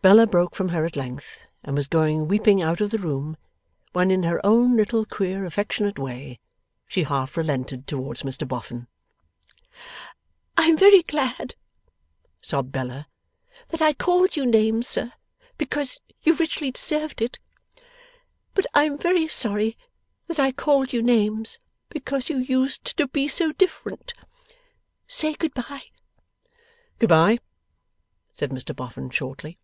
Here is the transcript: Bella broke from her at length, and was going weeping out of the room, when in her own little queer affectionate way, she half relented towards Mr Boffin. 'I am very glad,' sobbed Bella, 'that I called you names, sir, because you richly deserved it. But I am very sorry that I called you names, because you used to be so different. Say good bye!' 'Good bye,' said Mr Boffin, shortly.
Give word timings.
Bella 0.00 0.26
broke 0.26 0.56
from 0.56 0.70
her 0.70 0.84
at 0.84 0.96
length, 0.96 1.44
and 1.62 1.76
was 1.76 1.86
going 1.86 2.26
weeping 2.26 2.60
out 2.60 2.80
of 2.80 2.90
the 2.90 2.98
room, 2.98 3.36
when 3.92 4.10
in 4.10 4.24
her 4.24 4.44
own 4.44 4.76
little 4.76 5.04
queer 5.06 5.44
affectionate 5.44 5.96
way, 5.96 6.40
she 6.88 7.04
half 7.04 7.36
relented 7.36 7.86
towards 7.86 8.24
Mr 8.24 8.48
Boffin. 8.48 8.88
'I 10.56 10.66
am 10.70 10.76
very 10.76 11.02
glad,' 11.04 11.54
sobbed 12.42 12.72
Bella, 12.72 13.06
'that 13.68 13.80
I 13.80 13.92
called 13.92 14.34
you 14.34 14.44
names, 14.44 14.88
sir, 14.88 15.12
because 15.56 16.00
you 16.24 16.34
richly 16.34 16.72
deserved 16.72 17.22
it. 17.22 17.38
But 18.54 18.66
I 18.74 18.82
am 18.86 18.98
very 18.98 19.28
sorry 19.28 19.78
that 20.26 20.40
I 20.40 20.50
called 20.50 20.92
you 20.92 21.00
names, 21.00 21.60
because 21.90 22.28
you 22.28 22.38
used 22.38 22.96
to 22.96 23.06
be 23.06 23.28
so 23.28 23.52
different. 23.52 24.14
Say 25.06 25.34
good 25.34 25.54
bye!' 25.54 25.92
'Good 26.98 27.08
bye,' 27.10 27.38
said 28.32 28.50
Mr 28.50 28.74
Boffin, 28.74 29.08
shortly. 29.08 29.58